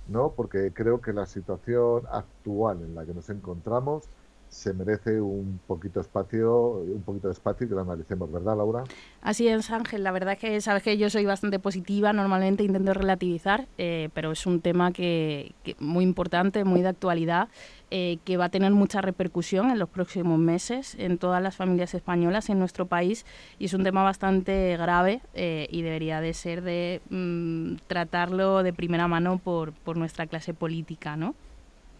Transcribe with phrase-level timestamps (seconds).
[0.08, 0.32] ¿no?
[0.36, 4.04] Porque creo que la situación actual en la que nos encontramos
[4.48, 8.84] se merece un poquito espacio, un poquito de espacio y que lo analicemos, ¿verdad, Laura?
[9.20, 10.02] Así es, Ángel.
[10.02, 14.32] La verdad es que sabes que yo soy bastante positiva, normalmente intento relativizar, eh, pero
[14.32, 17.48] es un tema que, muy importante, muy de actualidad,
[17.90, 21.94] eh, que va a tener mucha repercusión en los próximos meses en todas las familias
[21.94, 23.24] españolas en nuestro país
[23.60, 28.72] y es un tema bastante grave eh, y debería de ser de mm, tratarlo de
[28.72, 31.36] primera mano por, por nuestra clase política, ¿no?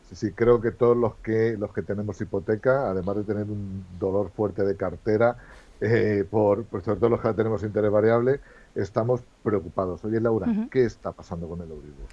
[0.09, 3.85] Sí, sí, creo que todos los que los que tenemos hipoteca, además de tener un
[3.99, 5.37] dolor fuerte de cartera,
[5.81, 8.41] eh, por, pues sobre todo los que tenemos interés variable,
[8.75, 10.05] estamos preocupados.
[10.05, 12.07] Oye, Laura, ¿qué está pasando con el Euribor?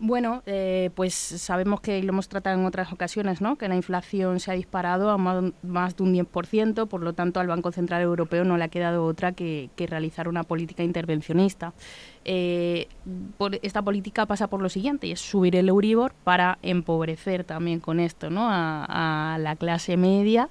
[0.00, 3.56] Bueno, eh, pues sabemos que lo hemos tratado en otras ocasiones, ¿no?
[3.56, 7.46] que la inflación se ha disparado a más, de un 10%, por lo tanto al
[7.46, 11.74] Banco Central Europeo no le ha quedado otra que, realizar una política intervencionista.
[12.24, 12.88] Eh,
[13.62, 18.00] esta política pasa por lo siguiente, y es subir el Euribor para empobrecer también con
[18.00, 18.48] esto ¿no?
[18.50, 20.50] a, a la clase media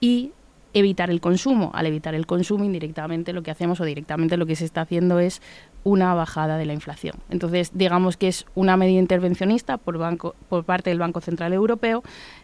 [0.00, 0.32] y
[0.74, 1.70] evitar el consumo.
[1.74, 5.18] Al evitar el consumo, indirectamente lo que hacemos o directamente lo que se está haciendo
[5.18, 5.42] es
[5.84, 7.14] una bajada de la inflación.
[7.30, 12.02] Entonces, digamos que es una medida intervencionista por, banco, por parte del Banco Central Europeo,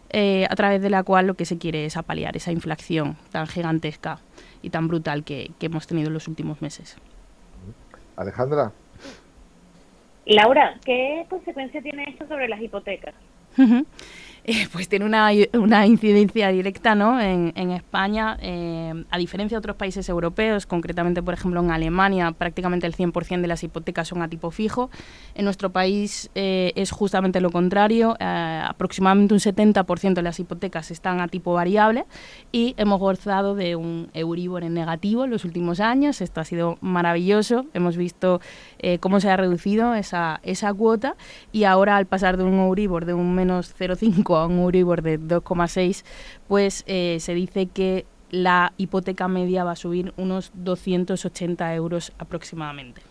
[0.09, 3.47] eh, a través de la cual lo que se quiere es apalear esa inflación tan
[3.47, 4.19] gigantesca
[4.61, 6.97] y tan brutal que, hemos tenido en los últimos meses.
[8.15, 8.71] Alejandra.
[10.25, 13.13] Laura, ¿qué consecuencia tiene esto sobre las hipotecas?
[14.71, 17.19] Pues tiene una, una, incidencia directa ¿no?
[17.19, 22.31] en, en España, eh, a diferencia de otros países europeos, concretamente, por ejemplo, en Alemania,
[22.31, 24.89] prácticamente el 100% de las hipotecas son a tipo fijo.
[25.35, 30.91] En nuestro país eh, es justamente lo contrario, eh, aproximadamente un 70% de las hipotecas
[30.91, 32.05] están a tipo variable
[32.53, 36.21] y hemos gozado de un Euribor en negativo en los últimos años.
[36.21, 38.39] Esto ha sido maravilloso, hemos visto
[39.01, 41.15] cómo se ha reducido esa, esa cuota
[41.51, 45.19] y ahora al pasar de un Euribor de un menos 0,5 a un Euribor de
[45.19, 46.03] 2,6,
[46.47, 53.01] pues eh, se dice que la hipoteca media va a subir unos 280 euros aproximadamente.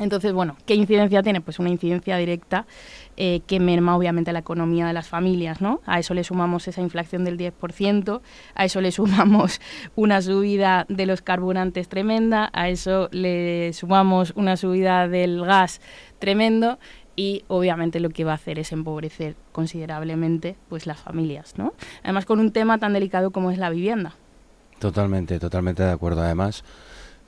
[0.00, 1.42] Entonces, bueno, ¿qué incidencia tiene?
[1.42, 2.66] Pues una incidencia directa
[3.18, 5.82] eh, que merma obviamente la economía de las familias, ¿no?
[5.84, 8.22] A eso le sumamos esa inflación del 10%,
[8.54, 9.60] a eso le sumamos
[9.96, 15.82] una subida de los carburantes tremenda, a eso le sumamos una subida del gas
[16.18, 16.78] tremendo
[17.20, 21.74] y obviamente lo que va a hacer es empobrecer considerablemente pues las familias, ¿no?
[22.02, 24.14] Además con un tema tan delicado como es la vivienda.
[24.78, 26.22] Totalmente, totalmente de acuerdo.
[26.22, 26.64] Además,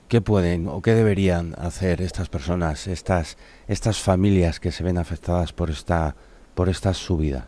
[0.07, 3.37] ¿qué pueden o qué deberían hacer estas personas, estas
[3.67, 6.15] estas familias que se ven afectadas por esta
[6.55, 7.45] por estas subidas?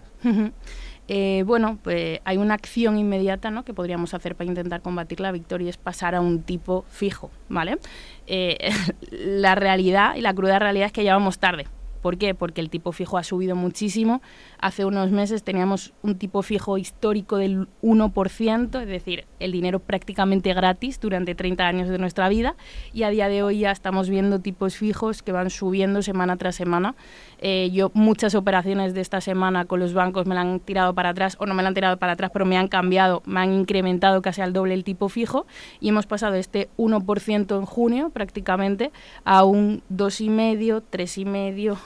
[1.07, 3.65] Eh, bueno, pues hay una acción inmediata ¿no?
[3.65, 7.79] que podríamos hacer para intentar combatir la victoria es pasar a un tipo fijo, ¿vale?
[8.27, 8.69] Eh,
[9.09, 11.65] la realidad y la cruda realidad es que ya vamos tarde
[12.05, 12.35] ¿Por qué?
[12.35, 14.21] Porque el tipo fijo ha subido muchísimo.
[14.59, 20.53] Hace unos meses teníamos un tipo fijo histórico del 1%, es decir, el dinero prácticamente
[20.53, 22.55] gratis durante 30 años de nuestra vida
[22.93, 26.53] y a día de hoy ya estamos viendo tipos fijos que van subiendo semana tras
[26.53, 26.93] semana.
[27.39, 31.09] Eh, yo muchas operaciones de esta semana con los bancos me la han tirado para
[31.09, 33.51] atrás o no me la han tirado para atrás, pero me han cambiado, me han
[33.51, 35.47] incrementado casi al doble el tipo fijo
[35.79, 38.91] y hemos pasado este 1% en junio prácticamente
[39.23, 41.77] a un 2,5, 3,5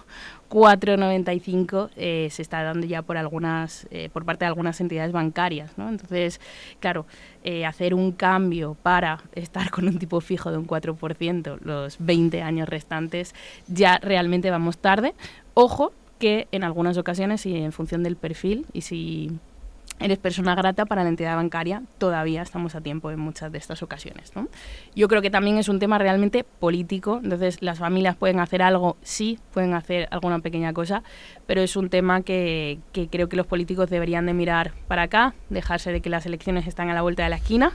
[0.49, 5.71] 4,95 eh, se está dando ya por algunas eh, por parte de algunas entidades bancarias.
[5.77, 6.41] Entonces,
[6.79, 7.05] claro,
[7.43, 12.41] eh, hacer un cambio para estar con un tipo fijo de un 4% los 20
[12.41, 13.35] años restantes
[13.67, 15.13] ya realmente vamos tarde.
[15.53, 19.31] Ojo que en algunas ocasiones y en función del perfil y si
[19.99, 23.83] eres persona grata para la entidad bancaria, todavía estamos a tiempo en muchas de estas
[23.83, 24.35] ocasiones.
[24.35, 24.47] ¿no?
[24.95, 28.97] Yo creo que también es un tema realmente político, entonces las familias pueden hacer algo,
[29.01, 31.03] sí, pueden hacer alguna pequeña cosa,
[31.45, 32.79] pero es un tema que,
[33.11, 36.89] creo que los políticos deberían de mirar para acá, dejarse de que las elecciones están
[36.89, 37.73] a la vuelta de la esquina,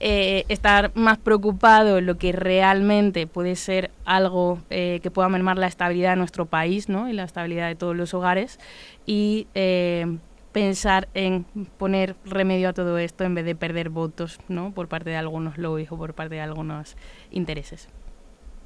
[0.00, 5.58] eh, estar más preocupado en lo que realmente puede ser algo eh, que pueda mermar
[5.58, 7.08] la estabilidad de nuestro país ¿no?
[7.08, 8.58] y la estabilidad de todos los hogares
[9.06, 10.18] y eh,
[10.52, 11.44] pensar en
[11.78, 14.72] poner remedio a todo esto en vez de perder votos ¿no?
[14.72, 16.96] por parte de algunos lobbies o por parte de algunos
[17.30, 17.88] intereses.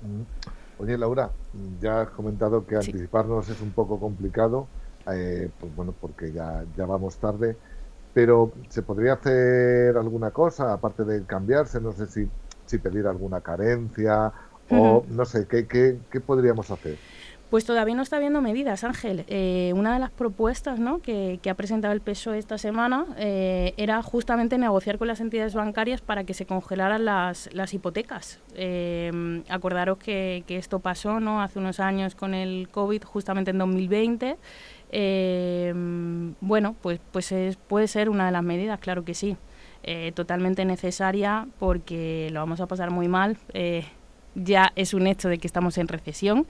[0.03, 0.23] Mm.
[0.79, 1.31] Oye, Laura,
[1.81, 4.67] ya has comentado que anticiparnos es un poco complicado,
[5.13, 7.57] eh, pues bueno, porque ya, ya vamos tarde,
[8.13, 11.81] pero ¿se podría hacer alguna cosa aparte de cambiarse?
[11.81, 12.29] No sé si,
[12.67, 14.33] si pedir alguna carencia
[14.69, 16.99] o no sé, ¿qué, qué, qué podríamos hacer?
[17.53, 19.27] Pues todavía no está habiendo medidas, Ángel.
[19.29, 24.57] Eh, una de las propuestas que, ha presentado el PSOE esta semana eh, era justamente
[24.57, 28.41] negociar con las entidades bancarias para que se congelaran las, hipotecas.
[28.55, 31.43] Eh, acordaros que, esto pasó ¿no?
[31.43, 34.39] hace unos años con el COVID, justamente en 2020.
[36.41, 37.35] bueno, pues, pues
[37.69, 39.37] puede ser una de las medidas, claro que sí.
[40.15, 43.37] totalmente necesaria porque lo vamos a pasar muy mal.
[44.35, 46.47] Ya es un hecho de que estamos en recesión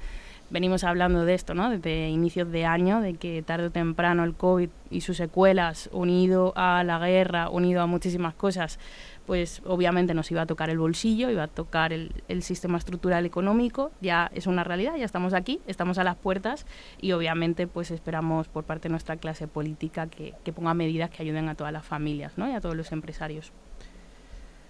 [0.52, 1.70] venimos hablando de esto, ¿no?
[1.70, 6.52] Desde inicios de año, de que tarde o temprano el COVID y sus secuelas, unido
[6.56, 8.78] a la guerra, unido a muchísimas cosas,
[9.26, 12.12] pues obviamente nos iba a tocar el bolsillo, iba a tocar el,
[12.42, 16.66] sistema estructural económico, ya es una realidad, ya estamos aquí, estamos a las puertas
[17.00, 21.22] y obviamente pues esperamos por parte de nuestra clase política que, que ponga medidas que
[21.22, 22.48] ayuden a todas las familias ¿no?
[22.48, 23.52] y a todos los empresarios.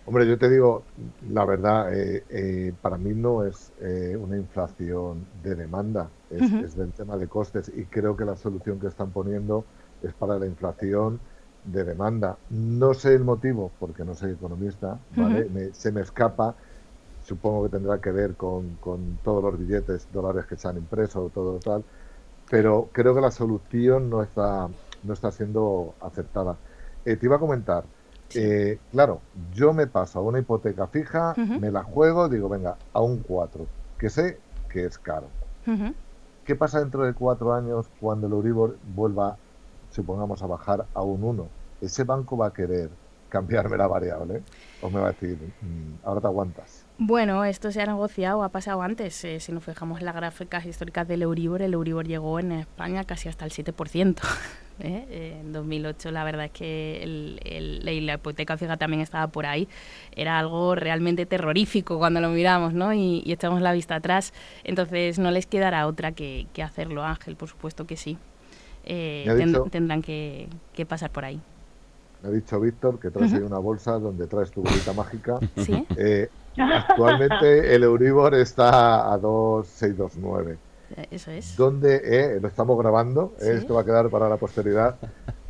[0.04, 0.84] Hombre, yo te digo,
[1.20, 6.93] la verdad, eh, eh, para mí no es eh, una inflación de demanda, es, del
[6.93, 9.64] tema de costes y creo que la solución que están poniendo
[10.00, 11.20] es para la inflación
[11.62, 12.37] de demanda.
[12.49, 15.72] No sé el motivo, porque no soy economista, ¿vale?
[15.72, 16.56] se me escapa,
[17.20, 21.31] supongo que tendrá que ver con, con todos los billetes, dólares que se han impreso,
[21.31, 21.84] todo tal,
[22.50, 24.69] pero creo que la solución no está,
[25.02, 26.60] no está siendo aceptada.
[27.05, 27.84] te iba a comentar,
[28.34, 29.20] eh, claro,
[29.55, 33.67] yo me paso a una hipoteca fija, me la juego, digo, venga, a un 4,
[33.99, 34.38] que sé
[34.69, 35.26] que es caro.
[36.44, 39.37] ¿Qué pasa dentro de cuatro años cuando el Euribor vuelva,
[39.90, 41.49] supongamos, a bajar a un 1?
[41.81, 42.90] ¿Ese banco va a querer
[43.32, 44.43] cambiarme la variable?
[44.82, 46.84] ¿O me va a decir, mm, ahora te aguantas?
[46.99, 49.25] Bueno, esto se ha negociado, ha pasado antes.
[49.25, 53.05] Eh, si nos fijamos en las gráficas históricas del Euribor, el Euribor llegó en España
[53.05, 54.20] casi hasta el 7%.
[54.81, 55.38] ¿eh?
[55.40, 59.67] En 2008 la verdad es que el, la hipoteca fija también estaba por ahí.
[60.14, 62.93] Era algo realmente terrorífico cuando lo miramos ¿no?
[62.93, 64.34] y, echamos la vista atrás.
[64.62, 68.19] Entonces no les quedará otra que, hacerlo, Ángel, por supuesto que sí.
[68.84, 69.25] Eh,
[69.70, 70.49] tendrán que,
[70.87, 71.41] pasar por ahí.
[72.22, 75.38] Me ha dicho Víctor que traes ahí una bolsa donde traes tu bolita mágica.
[75.56, 75.86] ¿Sí?
[75.96, 80.58] Eh, actualmente el Euribor está a 2,629.
[81.10, 81.56] Eso es.
[81.56, 84.96] ¿Dónde, eh, lo estamos grabando, eh, esto va a quedar para la posteridad,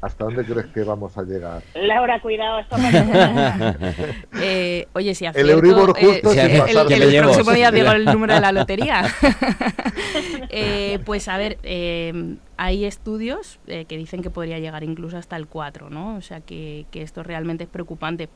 [0.03, 1.63] ¿hasta dónde crees que vamos a llegar?
[1.75, 2.77] Laura, cuidado, esto
[4.43, 8.53] eh, Oye, si El Euribor justo el, el, próximo día digo el número de la
[8.53, 9.05] lotería.
[11.05, 11.59] pues a ver,
[12.57, 16.17] hay estudios que dicen que podría llegar incluso hasta el 4, ¿no?
[16.17, 18.29] O sea que, que esto realmente es preocupante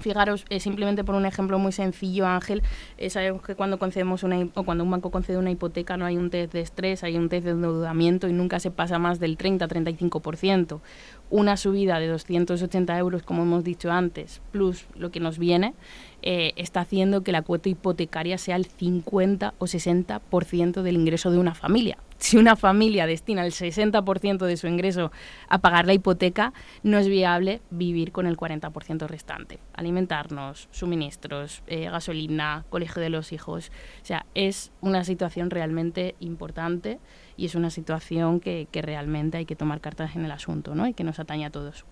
[0.00, 2.62] Fijaros, eh, simplemente por un ejemplo muy sencillo, Ángel,
[2.96, 6.16] eh, sabemos que cuando concedemos una o cuando un banco concede una hipoteca no hay
[6.16, 9.36] un test de estrés, hay un test de endeudamiento y nunca se pasa más del
[9.36, 10.80] 30-35%.
[11.30, 15.74] Una subida de 280 euros, como hemos dicho antes, plus lo que nos viene,
[16.22, 21.38] eh, está haciendo que la cuota hipotecaria sea el 50 o 60% del ingreso de
[21.38, 25.12] una familia si una familia destina el 60% de su ingreso
[25.48, 29.60] a pagar la hipoteca, no es viable vivir con el 40% restante.
[29.72, 33.70] Alimentarnos, suministros, eh, gasolina, colegio de los hijos.
[34.02, 36.98] O sea, es una situación realmente importante
[37.36, 40.88] y es una situación que, que realmente hay que tomar cartas en el asunto ¿no?
[40.88, 41.84] y que nos atañe a todos.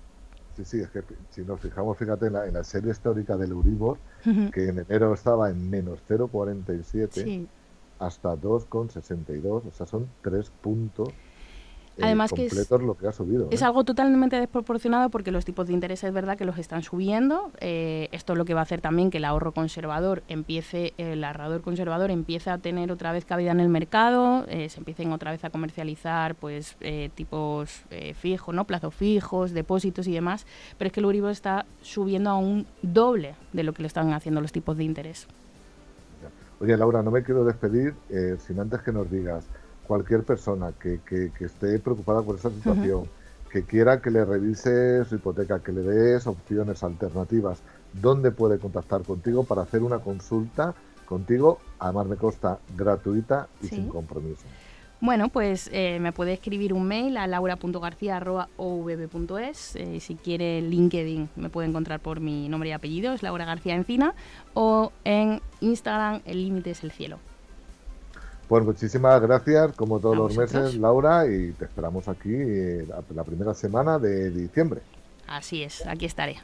[0.57, 3.51] Sí, sí, es que si nos fijamos, fíjate en la, en la serie histórica del
[3.51, 3.99] Euribor,
[4.53, 7.47] que en enero estaba en menos 0,47
[7.99, 11.11] hasta 2,62, o sea, son tres puntos
[12.03, 13.49] Además que es, lo que ha subido.
[13.51, 13.65] Es ¿eh?
[13.65, 17.51] algo totalmente desproporcionado porque los tipos de interés es verdad que los están subiendo.
[17.61, 21.25] Eh, esto es lo que va a hacer también que el ahorro conservador empiece, el
[21.25, 25.31] ahorrador conservador empiece a tener otra vez cabida en el mercado, eh, se empiecen otra
[25.31, 26.77] vez a comercializar pues
[27.15, 27.85] tipos
[28.15, 28.65] fijos, ¿no?
[28.65, 30.47] plazos fijos, depósitos y demás.
[30.79, 34.13] Pero es que el Euribor está subiendo a un doble de lo que le están
[34.13, 35.27] haciendo los tipos de interés.
[36.61, 37.95] Oye, Laura, no me quiero despedir
[38.39, 39.47] sin antes que nos digas
[39.87, 43.05] cualquier persona que, que, esté preocupada por esta situación,
[43.51, 47.61] que quiera que le revise su hipoteca, que le des opciones alternativas,
[47.93, 50.75] ¿dónde puede contactar contigo para hacer una consulta
[51.07, 51.59] contigo?
[51.79, 54.45] Además me consta gratuita y sin compromiso.
[55.01, 59.77] Bueno, pues eh, me puede escribir un mail a laura.garcía.ovb.es.
[59.77, 63.75] Eh, si quiere LinkedIn me puede encontrar por mi nombre y apellido, es Laura García
[63.75, 64.15] Encina,
[64.55, 67.19] o en Instagram el límite es el cielo.
[68.49, 73.55] Pues muchísimas gracias, como todos los meses, Laura, y te esperamos aquí eh, la primera
[73.55, 74.83] semana de diciembre.
[75.27, 76.37] Así es, aquí estaré.